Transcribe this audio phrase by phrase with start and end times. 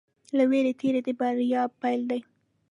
[0.37, 2.21] له وېرې تېری د بریا پيل دی.